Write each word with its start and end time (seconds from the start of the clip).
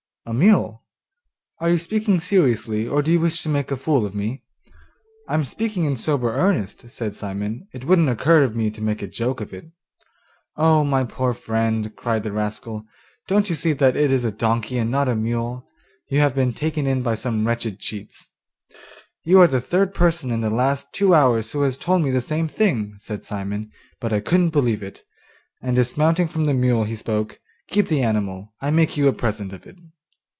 'A 0.23 0.35
mule! 0.35 0.83
Are 1.59 1.71
you 1.71 1.79
speaking 1.79 2.19
seriously, 2.19 2.87
or 2.87 3.01
do 3.01 3.11
you 3.11 3.19
wish 3.19 3.41
to 3.41 3.49
make 3.49 3.71
a 3.71 3.75
fool 3.75 4.05
of 4.05 4.13
me?' 4.13 4.43
'I'm 5.27 5.43
speaking 5.45 5.83
in 5.85 5.97
sober 5.97 6.31
earnest,' 6.31 6.87
said 6.91 7.15
Simon; 7.15 7.67
'it 7.73 7.85
wouldn't 7.85 8.07
occur 8.07 8.47
to 8.47 8.53
me 8.55 8.69
to 8.69 8.83
make 8.83 9.01
a 9.01 9.07
joke 9.07 9.41
of 9.41 9.51
it.' 9.51 9.71
'Oh, 10.57 10.83
my 10.83 11.03
poor 11.05 11.33
friend,' 11.33 11.95
cried 11.95 12.21
the 12.21 12.31
rascal, 12.31 12.85
'don't 13.27 13.49
you 13.49 13.55
see 13.55 13.73
that 13.73 13.95
is 13.97 14.23
a 14.23 14.31
donkey 14.31 14.77
and 14.77 14.91
not 14.91 15.09
a 15.09 15.15
mule? 15.15 15.65
you 16.07 16.19
have 16.19 16.35
been 16.35 16.53
taken 16.53 16.85
in 16.85 17.01
by 17.01 17.15
some 17.15 17.45
wretched 17.47 17.79
cheats.' 17.79 18.27
'You 19.23 19.41
are 19.41 19.47
the 19.47 19.59
third 19.59 19.91
person 19.93 20.29
in 20.29 20.41
the 20.41 20.51
last 20.51 20.93
two 20.93 21.15
hours 21.15 21.51
who 21.51 21.63
has 21.63 21.79
told 21.79 22.03
me 22.03 22.11
the 22.11 22.21
same 22.21 22.47
thing,' 22.47 22.95
said 22.99 23.23
Simon, 23.23 23.71
'but 23.99 24.13
I 24.13 24.19
couldn't 24.19 24.49
believe 24.51 24.83
it,' 24.83 25.01
and 25.63 25.75
dismounting 25.75 26.27
from 26.27 26.45
the 26.45 26.53
mule 26.53 26.83
he 26.83 26.95
spoke: 26.95 27.39
'Keep 27.67 27.87
the 27.87 28.03
animal, 28.03 28.53
I 28.61 28.69
make 28.69 28.95
you 28.95 29.07
a 29.07 29.13
present 29.13 29.51
of 29.51 29.65
it. 29.65 29.77